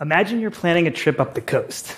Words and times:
Imagine 0.00 0.40
you're 0.40 0.50
planning 0.50 0.86
a 0.86 0.92
trip 0.92 1.18
up 1.18 1.34
the 1.34 1.40
coast, 1.40 1.96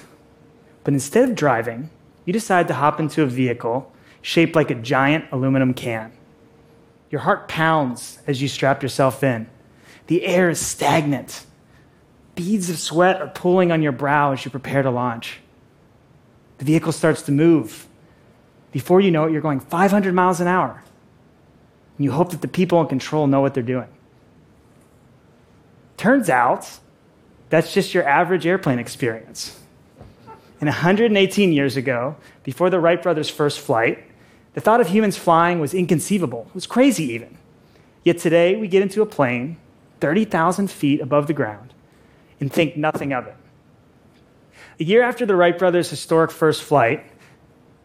but 0.85 0.95
instead 0.95 1.29
of 1.29 1.35
driving, 1.35 1.91
you 2.25 2.33
decide 2.33 2.69
to 2.69 2.75
hop 2.75 2.99
into 2.99 3.23
a 3.23 3.27
vehicle 3.27 3.93
shaped 4.23 4.55
like 4.55 4.71
a 4.71 4.75
giant 4.75 5.27
aluminum 5.33 5.75
can. 5.75 6.13
Your 7.11 7.23
heart 7.23 7.49
pounds 7.49 8.19
as 8.27 8.41
you 8.41 8.49
strap 8.49 8.83
yourself 8.83 9.23
in. 9.23 9.49
The 10.07 10.25
air 10.25 10.51
is 10.51 10.65
stagnant. 10.65 11.45
Beads 12.35 12.71
of 12.71 12.79
sweat 12.79 13.21
are 13.21 13.29
pooling 13.29 13.73
on 13.73 13.83
your 13.83 13.93
brow 13.93 14.33
as 14.33 14.45
you 14.45 14.51
prepare 14.51 14.83
to 14.83 14.91
launch. 14.91 15.41
The 16.59 16.65
vehicle 16.65 16.93
starts 16.93 17.23
to 17.23 17.33
move. 17.33 17.87
Before 18.73 19.01
you 19.01 19.11
know 19.11 19.25
it, 19.25 19.33
you're 19.33 19.41
going 19.41 19.61
500 19.61 20.15
miles 20.15 20.41
an 20.41 20.47
hour. 20.47 20.83
And 21.99 22.05
you 22.05 22.13
hope 22.13 22.31
that 22.31 22.41
the 22.41 22.49
people 22.49 22.81
in 22.81 22.87
control 22.87 23.27
know 23.27 23.41
what 23.41 23.55
they're 23.55 23.63
doing. 23.63 23.89
Turns 25.97 26.31
out, 26.31 26.79
that's 27.51 27.75
just 27.75 27.93
your 27.93 28.09
average 28.09 28.47
airplane 28.47 28.79
experience. 28.79 29.59
And 30.61 30.69
118 30.69 31.53
years 31.53 31.77
ago, 31.77 32.17
before 32.45 32.71
the 32.71 32.79
Wright 32.79 33.03
brothers' 33.03 33.29
first 33.29 33.61
flight, 33.61 34.05
the 34.55 34.61
thought 34.61 34.81
of 34.81 34.89
humans 34.89 35.17
flying 35.17 35.59
was 35.59 35.75
inconceivable. 35.75 36.47
It 36.49 36.55
was 36.55 36.67
crazy, 36.67 37.05
even. 37.13 37.37
Yet 38.05 38.19
today, 38.19 38.57
we 38.57 38.69
get 38.69 38.83
into 38.83 39.03
a 39.03 39.07
plane 39.07 39.57
30,000 40.01 40.71
feet 40.71 41.01
above 41.01 41.27
the 41.27 41.33
ground 41.33 41.75
and 42.41 42.53
think 42.53 42.77
nothing 42.77 43.13
of 43.13 43.27
it. 43.27 43.37
A 44.79 44.85
year 44.85 45.03
after 45.03 45.27
the 45.27 45.37
Wright 45.37 45.59
brothers' 45.59 45.91
historic 45.91 46.31
first 46.31 46.63
flight, 46.63 47.05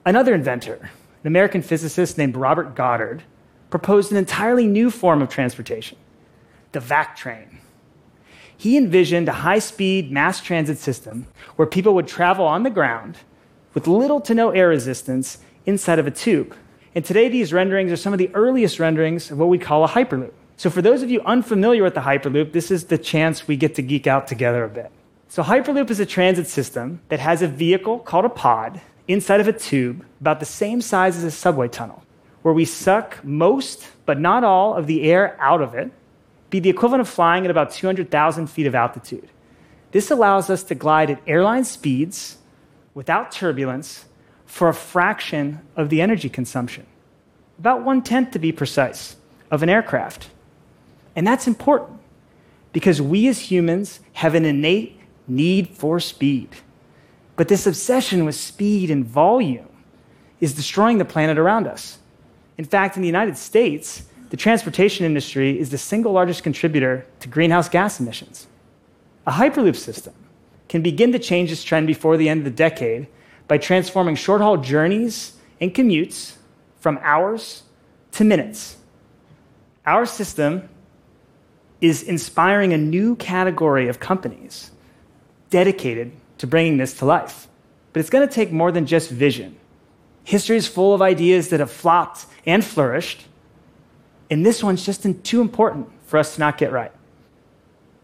another 0.05 0.33
inventor, 0.33 0.75
an 1.23 1.27
American 1.27 1.61
physicist 1.61 2.17
named 2.17 2.37
Robert 2.37 2.75
Goddard, 2.75 3.23
proposed 3.69 4.11
an 4.11 4.17
entirely 4.17 4.67
new 4.67 4.89
form 4.89 5.21
of 5.21 5.29
transportation 5.29 5.97
the 6.71 6.79
vac 6.81 7.15
train 7.15 7.59
he 8.57 8.77
envisioned 8.77 9.27
a 9.27 9.33
high 9.33 9.59
speed 9.59 10.11
mass 10.11 10.41
transit 10.41 10.77
system 10.77 11.27
where 11.55 11.67
people 11.67 11.93
would 11.95 12.07
travel 12.07 12.45
on 12.45 12.63
the 12.63 12.69
ground 12.69 13.17
with 13.73 13.87
little 13.87 14.21
to 14.21 14.33
no 14.33 14.51
air 14.51 14.69
resistance 14.69 15.39
inside 15.65 15.99
of 15.99 16.07
a 16.07 16.11
tube. 16.11 16.55
And 16.93 17.03
today, 17.03 17.27
these 17.27 17.51
renderings 17.51 17.91
are 17.91 17.97
some 17.97 18.13
of 18.13 18.19
the 18.19 18.33
earliest 18.33 18.79
renderings 18.79 19.29
of 19.29 19.37
what 19.37 19.49
we 19.49 19.57
call 19.57 19.83
a 19.83 19.87
Hyperloop. 19.87 20.31
So, 20.55 20.69
for 20.69 20.81
those 20.81 21.03
of 21.03 21.11
you 21.11 21.21
unfamiliar 21.21 21.83
with 21.83 21.93
the 21.93 22.01
Hyperloop, 22.01 22.53
this 22.53 22.71
is 22.71 22.85
the 22.85 22.97
chance 22.97 23.47
we 23.47 23.57
get 23.57 23.75
to 23.75 23.81
geek 23.81 24.07
out 24.07 24.27
together 24.27 24.63
a 24.63 24.69
bit. 24.69 24.91
So, 25.27 25.43
Hyperloop 25.43 25.89
is 25.89 25.99
a 25.99 26.05
transit 26.05 26.47
system 26.47 27.01
that 27.09 27.19
has 27.19 27.41
a 27.41 27.47
vehicle 27.49 27.99
called 27.99 28.23
a 28.23 28.29
pod 28.29 28.79
inside 29.09 29.41
of 29.41 29.49
a 29.49 29.53
tube 29.53 30.05
about 30.21 30.39
the 30.39 30.45
same 30.45 30.79
size 30.79 31.17
as 31.17 31.25
a 31.25 31.31
subway 31.31 31.67
tunnel, 31.67 32.01
where 32.43 32.53
we 32.53 32.63
suck 32.63 33.23
most, 33.25 33.89
but 34.05 34.17
not 34.17 34.45
all, 34.45 34.73
of 34.73 34.87
the 34.87 35.03
air 35.03 35.35
out 35.41 35.61
of 35.61 35.75
it 35.75 35.91
be 36.49 36.59
the 36.59 36.69
equivalent 36.69 37.01
of 37.01 37.09
flying 37.09 37.45
at 37.45 37.51
about 37.51 37.71
200,000 37.71 38.47
feet 38.47 38.67
of 38.67 38.75
altitude. 38.75 39.29
This 39.91 40.11
allows 40.11 40.49
us 40.49 40.63
to 40.63 40.75
glide 40.75 41.09
at 41.09 41.21
airline 41.25 41.63
speeds 41.63 42.37
without 42.93 43.31
turbulence 43.31 44.05
for 44.45 44.69
a 44.69 44.73
fraction 44.73 45.61
of 45.75 45.89
the 45.89 46.01
energy 46.01 46.29
consumption, 46.29 46.85
about 47.59 47.83
one 47.83 48.01
tenth 48.01 48.31
to 48.31 48.39
be 48.39 48.51
precise, 48.51 49.15
of 49.51 49.63
an 49.63 49.69
aircraft. 49.69 50.29
And 51.15 51.25
that's 51.25 51.47
important 51.47 51.99
because 52.73 53.01
we 53.01 53.27
as 53.27 53.39
humans 53.39 54.01
have 54.13 54.35
an 54.35 54.45
innate 54.45 54.99
need 55.27 55.69
for 55.69 55.99
speed. 55.99 56.49
But 57.35 57.47
this 57.47 57.67
obsession 57.67 58.25
with 58.25 58.35
speed 58.35 58.91
and 58.91 59.05
volume 59.05 59.69
is 60.39 60.53
destroying 60.53 60.97
the 60.97 61.05
planet 61.05 61.37
around 61.37 61.67
us. 61.67 61.99
In 62.57 62.65
fact, 62.65 62.95
in 62.95 63.01
the 63.01 63.07
United 63.07 63.37
States, 63.37 64.03
the 64.35 64.41
transportation 64.41 65.05
industry 65.05 65.57
is 65.57 65.69
the 65.69 65.77
single 65.77 66.11
largest 66.11 66.43
contributor 66.43 67.05
to 67.21 67.29
greenhouse 67.29 67.69
gas 67.69 68.01
emissions. 68.01 68.47
A 69.25 69.31
Hyperloop 69.31 69.77
system 69.77 70.13
can 70.67 70.81
begin 70.81 71.13
to 71.13 71.19
change 71.19 71.51
this 71.51 71.63
trend 71.63 71.87
before 71.87 72.17
the 72.17 72.27
end 72.27 72.39
of 72.39 72.43
the 72.43 72.51
decade 72.51 73.07
by 73.47 73.57
transforming 73.57 74.17
short 74.17 74.41
haul 74.41 74.57
journeys 74.57 75.37
and 75.61 75.73
commutes 75.73 76.35
from 76.81 76.99
hours 77.01 77.63
to 78.11 78.25
minutes. 78.25 78.75
Our 79.85 80.05
system 80.05 80.67
is 81.79 82.03
inspiring 82.03 82.73
a 82.73 82.77
new 82.77 83.15
category 83.15 83.87
of 83.87 84.01
companies 84.01 84.69
dedicated 85.49 86.11
to 86.39 86.45
bringing 86.45 86.75
this 86.75 86.95
to 86.95 87.05
life. 87.05 87.47
But 87.93 88.01
it's 88.01 88.09
going 88.09 88.27
to 88.27 88.33
take 88.33 88.51
more 88.51 88.73
than 88.73 88.85
just 88.85 89.09
vision. 89.09 89.55
History 90.25 90.57
is 90.57 90.67
full 90.67 90.93
of 90.93 91.01
ideas 91.01 91.47
that 91.51 91.61
have 91.61 91.71
flopped 91.71 92.25
and 92.45 92.65
flourished, 92.65 93.27
and 94.29 94.45
this 94.45 94.63
one's 94.63 94.85
just 94.85 95.05
too 95.23 95.41
important 95.41 95.89
for 96.07 96.17
us 96.17 96.35
to 96.35 96.39
not 96.39 96.57
get 96.57 96.71
right. 96.71 96.91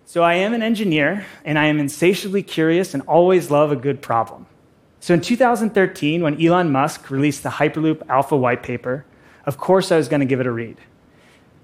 So 0.05 0.23
I 0.23 0.33
am 0.35 0.53
an 0.53 0.61
engineer, 0.61 1.25
and 1.45 1.57
I 1.57 1.67
am 1.67 1.79
insatiably 1.79 2.43
curious 2.43 2.93
and 2.93 3.01
always 3.03 3.49
love 3.49 3.71
a 3.71 3.77
good 3.77 4.01
problem. 4.01 4.45
So 4.99 5.13
in 5.13 5.21
2013, 5.21 6.21
when 6.21 6.45
Elon 6.45 6.71
Musk 6.71 7.09
released 7.09 7.43
the 7.43 7.49
Hyperloop 7.49 8.07
Alpha 8.09 8.35
white 8.35 8.61
paper, 8.61 9.05
of 9.45 9.57
course 9.57 9.91
I 9.91 9.97
was 9.97 10.07
going 10.07 10.19
to 10.19 10.25
give 10.25 10.39
it 10.39 10.45
a 10.45 10.51
read. 10.51 10.77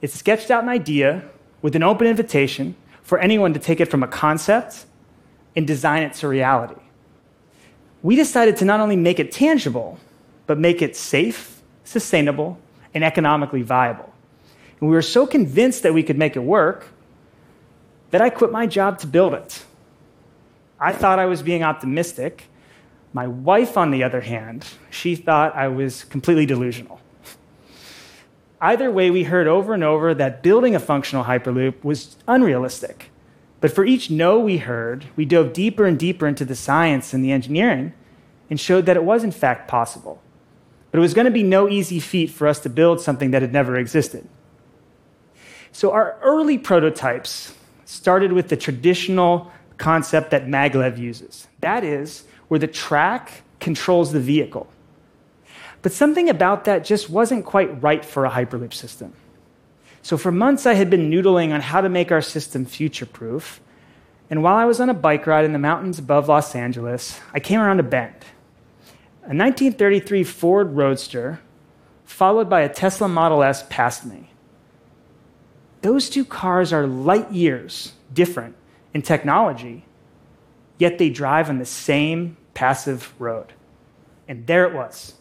It 0.01 0.11
sketched 0.11 0.49
out 0.49 0.63
an 0.63 0.69
idea 0.69 1.25
with 1.61 1.75
an 1.75 1.83
open 1.83 2.07
invitation 2.07 2.75
for 3.03 3.19
anyone 3.19 3.53
to 3.53 3.59
take 3.59 3.79
it 3.79 3.91
from 3.91 4.01
a 4.01 4.07
concept 4.07 4.85
and 5.55 5.67
design 5.67 6.03
it 6.03 6.13
to 6.13 6.27
reality. 6.27 6.81
We 8.01 8.15
decided 8.15 8.57
to 8.57 8.65
not 8.65 8.79
only 8.79 8.95
make 8.95 9.19
it 9.19 9.31
tangible, 9.31 9.99
but 10.45 10.57
make 10.57 10.81
it 10.81 10.95
safe, 10.95 11.61
sustainable, 11.83 12.57
and 12.93 13.03
economically 13.03 13.61
viable. 13.61 14.13
And 14.79 14.89
we 14.89 14.95
were 14.95 15.01
so 15.01 15.25
convinced 15.25 15.83
that 15.83 15.93
we 15.93 16.03
could 16.03 16.17
make 16.17 16.35
it 16.35 16.41
work 16.41 16.87
that 18.11 18.21
I 18.21 18.29
quit 18.29 18.51
my 18.51 18.67
job 18.67 18.99
to 18.99 19.07
build 19.07 19.33
it. 19.33 19.63
I 20.79 20.93
thought 20.93 21.19
I 21.19 21.25
was 21.25 21.41
being 21.41 21.63
optimistic. 21.63 22.45
My 23.13 23.27
wife, 23.27 23.77
on 23.77 23.91
the 23.91 24.03
other 24.03 24.21
hand, 24.21 24.67
she 24.89 25.15
thought 25.15 25.55
I 25.55 25.67
was 25.67 26.03
completely 26.03 26.45
delusional. 26.45 27.01
Either 28.61 28.91
way, 28.91 29.11
we 29.11 29.23
heard 29.23 29.47
over 29.47 29.73
and 29.73 29.83
over 29.83 30.13
that 30.13 30.41
building 30.41 30.75
a 30.75 30.79
functional 30.79 31.25
Hyperloop 31.25 31.83
was 31.83 32.17
unrealistic. 32.27 33.11
But 33.59 33.71
for 33.71 33.85
each 33.85 34.09
no 34.09 34.39
we 34.39 34.57
heard, 34.57 35.05
we 35.15 35.25
dove 35.25 35.53
deeper 35.53 35.85
and 35.85 35.97
deeper 35.97 36.27
into 36.27 36.45
the 36.45 36.55
science 36.55 37.13
and 37.13 37.23
the 37.23 37.31
engineering 37.31 37.93
and 38.49 38.59
showed 38.59 38.85
that 38.85 38.95
it 38.95 39.03
was, 39.03 39.23
in 39.23 39.31
fact, 39.31 39.67
possible. 39.67 40.21
But 40.91 40.99
it 40.99 41.01
was 41.01 41.13
going 41.13 41.25
to 41.25 41.31
be 41.31 41.43
no 41.43 41.67
easy 41.67 41.99
feat 41.99 42.29
for 42.29 42.47
us 42.47 42.59
to 42.61 42.69
build 42.69 43.01
something 43.01 43.31
that 43.31 43.41
had 43.41 43.53
never 43.53 43.77
existed. 43.77 44.27
So, 45.77 45.91
our 45.91 46.17
early 46.23 46.57
prototypes 46.57 47.53
started 47.85 48.33
with 48.33 48.47
the 48.49 48.57
traditional 48.57 49.51
concept 49.77 50.31
that 50.31 50.47
maglev 50.47 50.97
uses 50.97 51.47
that 51.59 51.83
is, 51.83 52.23
where 52.47 52.59
the 52.59 52.65
track 52.65 53.43
controls 53.59 54.11
the 54.11 54.19
vehicle. 54.19 54.65
But 55.83 55.91
something 55.91 56.29
about 56.29 56.63
that 56.63 56.83
just 56.83 57.11
wasn't 57.11 57.45
quite 57.45 57.79
right 57.83 58.03
for 58.03 58.25
a 58.25 58.31
Hyperloop 58.31 58.73
system. 58.73 59.13
So, 60.01 60.17
for 60.17 60.31
months, 60.31 60.65
I 60.65 60.73
had 60.73 60.89
been 60.89 61.11
noodling 61.11 61.53
on 61.53 61.61
how 61.61 61.81
to 61.81 61.89
make 61.89 62.11
our 62.11 62.23
system 62.23 62.65
future 62.65 63.05
proof. 63.05 63.61
And 64.31 64.41
while 64.41 64.55
I 64.55 64.65
was 64.65 64.79
on 64.79 64.89
a 64.89 64.95
bike 64.95 65.27
ride 65.27 65.45
in 65.45 65.53
the 65.53 65.59
mountains 65.59 65.99
above 65.99 66.27
Los 66.27 66.55
Angeles, 66.55 67.19
I 67.35 67.39
came 67.39 67.59
around 67.59 67.79
a 67.79 67.83
bend. 67.83 68.25
A 69.21 69.37
1933 69.37 70.23
Ford 70.23 70.75
Roadster, 70.75 71.39
followed 72.03 72.49
by 72.49 72.61
a 72.61 72.73
Tesla 72.73 73.07
Model 73.07 73.43
S, 73.43 73.63
passed 73.69 74.07
me. 74.07 74.31
Those 75.81 76.09
two 76.09 76.25
cars 76.25 76.73
are 76.73 76.87
light 76.87 77.31
years 77.31 77.93
different 78.13 78.55
in 78.93 79.01
technology, 79.01 79.85
yet 80.77 80.97
they 80.97 81.09
drive 81.09 81.49
on 81.49 81.59
the 81.59 81.65
same 81.65 82.37
passive 82.53 83.13
road. 83.19 83.53
And 84.27 84.47
there 84.47 84.65
it 84.65 84.73
was 84.73 85.13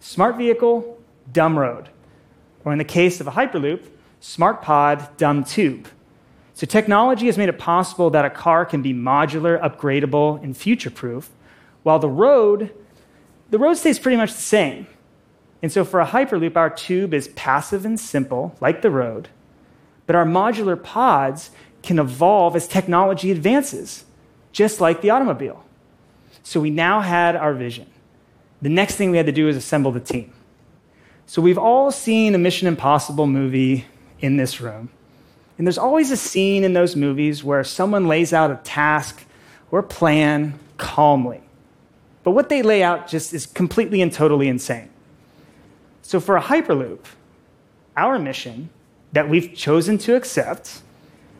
smart 0.00 0.36
vehicle, 0.36 0.98
dumb 1.32 1.58
road. 1.58 1.88
Or 2.64 2.72
in 2.72 2.78
the 2.78 2.84
case 2.84 3.20
of 3.20 3.26
a 3.26 3.30
Hyperloop, 3.30 3.82
smart 4.20 4.62
pod, 4.62 5.16
dumb 5.16 5.44
tube. 5.44 5.88
So 6.54 6.66
technology 6.66 7.26
has 7.26 7.36
made 7.36 7.48
it 7.48 7.58
possible 7.58 8.10
that 8.10 8.24
a 8.24 8.30
car 8.30 8.64
can 8.64 8.80
be 8.82 8.94
modular, 8.94 9.60
upgradable, 9.60 10.42
and 10.42 10.56
future 10.56 10.90
proof, 10.90 11.30
while 11.82 11.98
the 11.98 12.08
road, 12.08 12.70
the 13.50 13.58
road 13.58 13.74
stays 13.74 13.98
pretty 13.98 14.16
much 14.16 14.32
the 14.32 14.40
same. 14.40 14.86
And 15.62 15.72
so 15.72 15.84
for 15.84 16.00
a 16.00 16.06
Hyperloop, 16.06 16.56
our 16.56 16.70
tube 16.70 17.12
is 17.12 17.28
passive 17.28 17.84
and 17.84 17.98
simple, 17.98 18.54
like 18.60 18.82
the 18.82 18.90
road, 18.90 19.28
but 20.06 20.16
our 20.16 20.24
modular 20.24 20.80
pods 20.80 21.50
can 21.82 21.98
evolve 21.98 22.56
as 22.56 22.66
technology 22.66 23.30
advances, 23.30 24.04
just 24.52 24.80
like 24.80 25.00
the 25.00 25.10
automobile. 25.10 25.64
So 26.42 26.60
we 26.60 26.70
now 26.70 27.00
had 27.00 27.36
our 27.36 27.54
vision. 27.54 27.86
The 28.62 28.68
next 28.68 28.96
thing 28.96 29.10
we 29.10 29.16
had 29.16 29.26
to 29.26 29.32
do 29.32 29.48
is 29.48 29.56
assemble 29.56 29.92
the 29.92 30.00
team. 30.00 30.32
So 31.26 31.40
we've 31.40 31.58
all 31.58 31.90
seen 31.90 32.34
a 32.34 32.38
Mission 32.38 32.68
Impossible 32.68 33.26
movie 33.26 33.86
in 34.20 34.36
this 34.36 34.60
room. 34.60 34.90
And 35.56 35.66
there's 35.66 35.78
always 35.78 36.10
a 36.10 36.16
scene 36.16 36.64
in 36.64 36.72
those 36.72 36.96
movies 36.96 37.44
where 37.44 37.64
someone 37.64 38.08
lays 38.08 38.32
out 38.32 38.50
a 38.50 38.56
task 38.64 39.24
or 39.70 39.82
plan 39.82 40.58
calmly. 40.76 41.40
But 42.24 42.32
what 42.32 42.48
they 42.48 42.62
lay 42.62 42.82
out 42.82 43.06
just 43.06 43.32
is 43.32 43.46
completely 43.46 44.00
and 44.00 44.12
totally 44.12 44.48
insane. 44.48 44.90
So 46.02 46.20
for 46.20 46.36
a 46.36 46.42
Hyperloop, 46.42 47.00
our 47.96 48.18
mission 48.18 48.70
that 49.14 49.28
we've 49.28 49.54
chosen 49.54 49.96
to 49.96 50.16
accept 50.16 50.82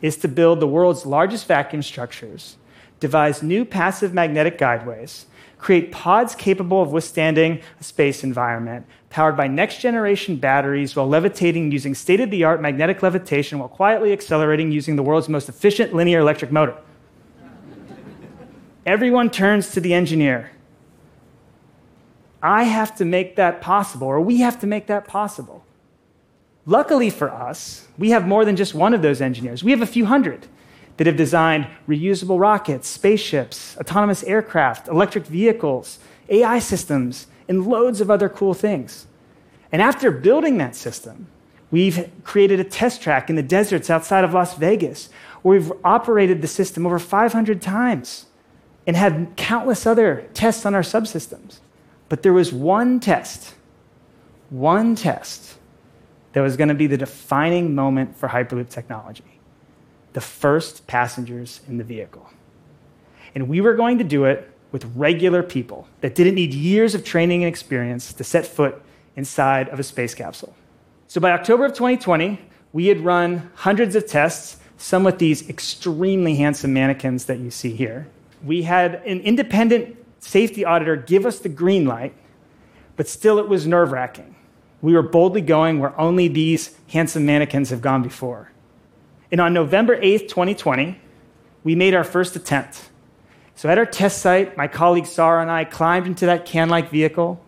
is 0.00 0.16
to 0.18 0.28
build 0.28 0.60
the 0.60 0.66
world's 0.66 1.04
largest 1.04 1.46
vacuum 1.46 1.82
structures 1.82 2.56
devise 3.00 3.42
new 3.42 3.64
passive 3.64 4.14
magnetic 4.14 4.56
guideways, 4.56 5.24
create 5.58 5.92
pods 5.92 6.34
capable 6.34 6.80
of 6.80 6.92
withstanding 6.92 7.60
a 7.80 7.84
space 7.84 8.22
environment, 8.22 8.86
powered 9.10 9.36
by 9.36 9.46
next 9.46 9.80
generation 9.80 10.36
batteries 10.36 10.94
while 10.94 11.08
levitating 11.08 11.70
using 11.72 11.94
state 11.94 12.20
of 12.20 12.30
the 12.30 12.44
art 12.44 12.62
magnetic 12.62 13.02
levitation 13.02 13.58
while 13.58 13.68
quietly 13.68 14.12
accelerating 14.12 14.70
using 14.70 14.96
the 14.96 15.02
world's 15.02 15.28
most 15.28 15.48
efficient 15.48 15.92
linear 15.92 16.20
electric 16.20 16.52
motor. 16.52 16.76
Everyone 18.86 19.28
turns 19.28 19.72
to 19.72 19.80
the 19.80 19.92
engineer. 19.92 20.52
I 22.42 22.62
have 22.62 22.94
to 22.96 23.04
make 23.04 23.36
that 23.36 23.60
possible, 23.60 24.06
or 24.06 24.20
we 24.20 24.38
have 24.38 24.60
to 24.60 24.66
make 24.66 24.86
that 24.86 25.08
possible. 25.08 25.64
Luckily 26.66 27.10
for 27.10 27.30
us, 27.30 27.86
we 27.98 28.10
have 28.10 28.26
more 28.26 28.44
than 28.44 28.56
just 28.56 28.74
one 28.74 28.94
of 28.94 29.02
those 29.02 29.20
engineers. 29.20 29.62
We 29.62 29.70
have 29.70 29.82
a 29.82 29.86
few 29.86 30.06
hundred 30.06 30.46
that 30.96 31.06
have 31.06 31.16
designed 31.16 31.66
reusable 31.88 32.40
rockets, 32.40 32.88
spaceships, 32.88 33.76
autonomous 33.78 34.22
aircraft, 34.24 34.88
electric 34.88 35.26
vehicles, 35.26 35.98
AI 36.28 36.58
systems, 36.58 37.26
and 37.48 37.66
loads 37.66 38.00
of 38.00 38.10
other 38.10 38.28
cool 38.28 38.54
things. 38.54 39.06
And 39.72 39.82
after 39.82 40.10
building 40.10 40.56
that 40.58 40.74
system, 40.74 41.26
we've 41.70 42.10
created 42.22 42.60
a 42.60 42.64
test 42.64 43.02
track 43.02 43.28
in 43.28 43.36
the 43.36 43.42
deserts 43.42 43.90
outside 43.90 44.24
of 44.24 44.32
Las 44.32 44.56
Vegas 44.56 45.10
where 45.42 45.58
we've 45.58 45.72
operated 45.84 46.40
the 46.40 46.48
system 46.48 46.86
over 46.86 46.98
500 46.98 47.60
times 47.60 48.26
and 48.86 48.96
had 48.96 49.32
countless 49.36 49.84
other 49.86 50.28
tests 50.32 50.64
on 50.64 50.74
our 50.74 50.82
subsystems. 50.82 51.58
But 52.08 52.22
there 52.22 52.32
was 52.32 52.52
one 52.52 53.00
test, 53.00 53.54
one 54.48 54.94
test 54.94 55.58
that 56.34 56.42
was 56.42 56.56
going 56.56 56.68
to 56.68 56.74
be 56.74 56.86
the 56.86 56.98
defining 56.98 57.74
moment 57.74 58.16
for 58.16 58.28
Hyperloop 58.28 58.68
technology 58.68 59.24
the 60.12 60.20
first 60.20 60.86
passengers 60.86 61.60
in 61.66 61.76
the 61.76 61.82
vehicle. 61.82 62.30
And 63.34 63.48
we 63.48 63.60
were 63.60 63.74
going 63.74 63.98
to 63.98 64.04
do 64.04 64.26
it 64.26 64.48
with 64.70 64.84
regular 64.94 65.42
people 65.42 65.88
that 66.02 66.14
didn't 66.14 66.36
need 66.36 66.54
years 66.54 66.94
of 66.94 67.04
training 67.04 67.42
and 67.42 67.48
experience 67.48 68.12
to 68.12 68.22
set 68.22 68.46
foot 68.46 68.80
inside 69.16 69.68
of 69.70 69.80
a 69.80 69.82
space 69.82 70.14
capsule. 70.14 70.54
So 71.08 71.20
by 71.20 71.32
October 71.32 71.64
of 71.64 71.72
2020, 71.72 72.40
we 72.72 72.86
had 72.86 73.00
run 73.00 73.50
hundreds 73.56 73.96
of 73.96 74.06
tests, 74.06 74.58
some 74.76 75.02
with 75.02 75.18
these 75.18 75.48
extremely 75.48 76.36
handsome 76.36 76.72
mannequins 76.72 77.24
that 77.24 77.40
you 77.40 77.50
see 77.50 77.74
here. 77.74 78.06
We 78.44 78.62
had 78.62 78.96
an 79.04 79.20
independent 79.20 79.96
safety 80.20 80.64
auditor 80.64 80.94
give 80.94 81.26
us 81.26 81.40
the 81.40 81.48
green 81.48 81.86
light, 81.86 82.14
but 82.96 83.08
still 83.08 83.40
it 83.40 83.48
was 83.48 83.66
nerve 83.66 83.90
wracking. 83.90 84.36
We 84.84 84.92
were 84.92 85.00
boldly 85.00 85.40
going 85.40 85.78
where 85.78 85.98
only 85.98 86.28
these 86.28 86.76
handsome 86.90 87.24
mannequins 87.24 87.70
have 87.70 87.80
gone 87.80 88.02
before. 88.02 88.52
And 89.32 89.40
on 89.40 89.54
November 89.54 89.98
8th, 89.98 90.28
2020, 90.28 91.00
we 91.64 91.74
made 91.74 91.94
our 91.94 92.04
first 92.04 92.36
attempt. 92.36 92.90
So 93.54 93.70
at 93.70 93.78
our 93.78 93.86
test 93.86 94.18
site, 94.18 94.58
my 94.58 94.68
colleague 94.68 95.06
Sarah 95.06 95.40
and 95.40 95.50
I 95.50 95.64
climbed 95.64 96.06
into 96.06 96.26
that 96.26 96.44
can 96.44 96.68
like 96.68 96.90
vehicle, 96.90 97.42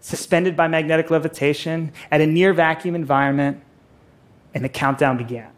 suspended 0.00 0.56
by 0.56 0.66
magnetic 0.66 1.10
levitation, 1.10 1.92
at 2.10 2.22
a 2.22 2.26
near 2.26 2.54
vacuum 2.54 2.94
environment, 2.94 3.60
and 4.54 4.64
the 4.64 4.70
countdown 4.70 5.18
began. 5.18 5.50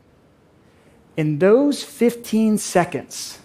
In 1.16 1.38
those 1.38 1.84
15 1.84 2.58
seconds, 2.58 3.38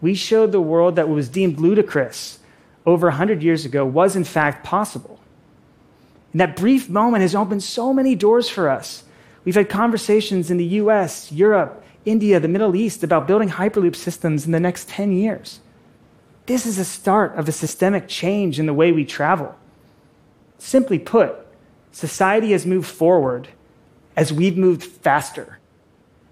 we 0.00 0.16
showed 0.16 0.50
the 0.50 0.60
world 0.60 0.96
that 0.96 1.06
what 1.06 1.14
was 1.14 1.28
deemed 1.28 1.60
ludicrous 1.60 2.40
over 2.84 3.06
100 3.06 3.40
years 3.40 3.64
ago 3.64 3.86
was 3.86 4.16
in 4.16 4.24
fact 4.24 4.64
possible. 4.64 5.17
And 6.38 6.40
that 6.40 6.56
brief 6.56 6.88
moment 6.88 7.22
has 7.22 7.34
opened 7.34 7.64
so 7.64 7.92
many 7.92 8.14
doors 8.14 8.48
for 8.48 8.68
us 8.68 9.02
We've 9.48 9.54
had 9.54 9.70
conversations 9.70 10.50
in 10.50 10.58
the 10.58 10.64
US, 10.82 11.32
Europe, 11.32 11.82
India, 12.04 12.38
the 12.38 12.48
Middle 12.48 12.76
East 12.76 13.02
about 13.02 13.26
building 13.26 13.48
Hyperloop 13.48 13.96
systems 13.96 14.44
in 14.44 14.52
the 14.52 14.60
next 14.60 14.90
10 14.90 15.12
years. 15.12 15.60
This 16.44 16.66
is 16.66 16.78
a 16.78 16.84
start 16.84 17.34
of 17.34 17.48
a 17.48 17.52
systemic 17.52 18.08
change 18.08 18.60
in 18.60 18.66
the 18.66 18.74
way 18.74 18.92
we 18.92 19.06
travel. 19.06 19.56
Simply 20.58 20.98
put, 20.98 21.34
society 21.92 22.52
has 22.52 22.66
moved 22.66 22.88
forward 22.88 23.48
as 24.16 24.34
we've 24.34 24.58
moved 24.58 24.82
faster. 24.82 25.58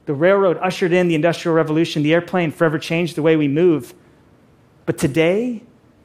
The 0.04 0.12
railroad 0.12 0.58
ushered 0.60 0.92
in 0.92 1.08
the 1.08 1.14
Industrial 1.14 1.54
Revolution, 1.54 2.02
the 2.02 2.12
airplane 2.12 2.50
forever 2.50 2.78
changed 2.78 3.16
the 3.16 3.22
way 3.22 3.36
we 3.36 3.48
move. 3.48 3.94
But 4.84 4.98
today, 4.98 5.62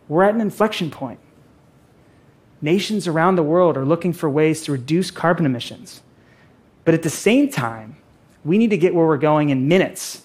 we're 0.07 0.23
at 0.23 0.33
an 0.33 0.39
inflection 0.39 0.91
point. 0.91 1.19
Nations 2.61 3.07
around 3.07 3.35
the 3.35 3.43
world 3.43 3.77
are 3.77 3.85
looking 3.85 4.13
for 4.13 4.29
ways 4.29 4.63
to 4.63 4.71
reduce 4.71 5.09
carbon 5.09 5.45
emissions. 5.45 6.01
But 6.85 6.93
at 6.93 7.03
the 7.03 7.09
same 7.09 7.49
time, 7.49 7.97
we 8.43 8.57
need 8.57 8.69
to 8.69 8.77
get 8.77 8.93
where 8.93 9.05
we're 9.05 9.17
going 9.17 9.49
in 9.49 9.67
minutes, 9.67 10.23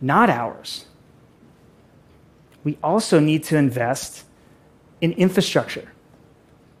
not 0.00 0.30
hours. 0.30 0.86
We 2.64 2.78
also 2.82 3.20
need 3.20 3.44
to 3.44 3.56
invest 3.56 4.24
in 5.00 5.12
infrastructure 5.12 5.92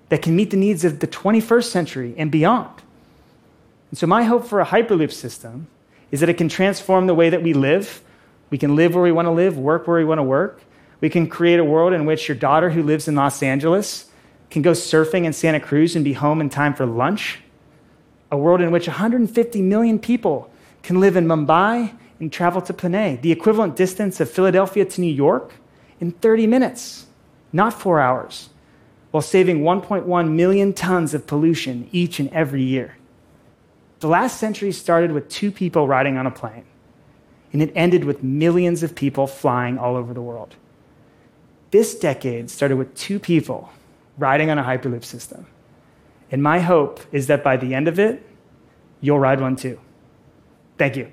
that 0.08 0.22
can 0.22 0.34
meet 0.34 0.50
the 0.50 0.56
needs 0.56 0.84
of 0.84 1.00
the 1.00 1.06
21st 1.06 1.64
century 1.64 2.14
and 2.16 2.30
beyond. 2.30 2.82
And 3.90 3.98
so, 3.98 4.06
my 4.06 4.24
hope 4.24 4.46
for 4.46 4.60
a 4.60 4.66
Hyperloop 4.66 5.12
system 5.12 5.68
is 6.10 6.20
that 6.20 6.28
it 6.28 6.34
can 6.34 6.48
transform 6.48 7.06
the 7.06 7.14
way 7.14 7.30
that 7.30 7.42
we 7.42 7.52
live. 7.52 8.02
We 8.50 8.58
can 8.58 8.76
live 8.76 8.94
where 8.94 9.04
we 9.04 9.12
want 9.12 9.26
to 9.26 9.32
live, 9.32 9.58
work 9.58 9.86
where 9.86 9.98
we 9.98 10.04
want 10.04 10.18
to 10.18 10.24
work. 10.24 10.62
We 11.00 11.10
can 11.10 11.28
create 11.28 11.60
a 11.60 11.64
world 11.64 11.92
in 11.92 12.06
which 12.06 12.28
your 12.28 12.36
daughter, 12.36 12.70
who 12.70 12.82
lives 12.82 13.06
in 13.08 13.14
Los 13.14 13.42
Angeles, 13.42 14.07
can 14.50 14.62
go 14.62 14.72
surfing 14.72 15.24
in 15.24 15.32
Santa 15.32 15.60
Cruz 15.60 15.94
and 15.94 16.04
be 16.04 16.14
home 16.14 16.40
in 16.40 16.48
time 16.48 16.74
for 16.74 16.86
lunch 16.86 17.40
a 18.30 18.36
world 18.36 18.60
in 18.60 18.70
which 18.70 18.86
150 18.86 19.62
million 19.62 19.98
people 19.98 20.50
can 20.82 21.00
live 21.00 21.16
in 21.16 21.26
Mumbai 21.26 21.94
and 22.20 22.32
travel 22.32 22.60
to 22.62 22.72
Pune, 22.72 23.20
the 23.22 23.32
equivalent 23.32 23.76
distance 23.76 24.20
of 24.20 24.30
Philadelphia 24.30 24.84
to 24.84 25.00
New 25.00 25.12
York, 25.12 25.52
in 26.00 26.12
30 26.12 26.46
minutes, 26.46 27.06
not 27.52 27.72
four 27.72 28.00
hours, 28.00 28.50
while 29.10 29.22
saving 29.22 29.62
1.1 29.62 30.30
million 30.32 30.72
tons 30.72 31.14
of 31.14 31.26
pollution 31.26 31.88
each 31.92 32.20
and 32.20 32.28
every 32.30 32.62
year. 32.62 32.96
The 34.00 34.08
last 34.08 34.38
century 34.38 34.72
started 34.72 35.12
with 35.12 35.28
two 35.28 35.50
people 35.50 35.88
riding 35.88 36.16
on 36.16 36.26
a 36.26 36.30
plane, 36.30 36.64
and 37.52 37.62
it 37.62 37.72
ended 37.74 38.04
with 38.04 38.22
millions 38.22 38.82
of 38.82 38.94
people 38.94 39.26
flying 39.26 39.78
all 39.78 39.96
over 39.96 40.12
the 40.12 40.22
world. 40.22 40.54
This 41.70 41.98
decade 41.98 42.50
started 42.50 42.76
with 42.76 42.94
two 42.94 43.18
people 43.18 43.70
riding 44.18 44.50
on 44.50 44.58
a 44.58 44.62
Hyperloop 44.62 45.04
system. 45.04 45.46
And 46.30 46.42
my 46.42 46.60
hope 46.60 47.00
is 47.12 47.28
that 47.28 47.42
by 47.42 47.56
the 47.56 47.74
end 47.74 47.88
of 47.88 47.98
it, 47.98 48.22
you'll 49.00 49.18
ride 49.18 49.40
one 49.40 49.56
too. 49.56 49.80
Thank 50.76 50.96
you. 50.96 51.12